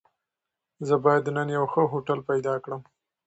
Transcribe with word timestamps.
زه 0.87 0.95
بايد 1.03 1.25
نن 1.37 1.47
يو 1.57 1.65
ښه 1.71 1.83
هوټل 1.91 2.19
پيدا 2.29 2.55
کړم. 2.63 2.81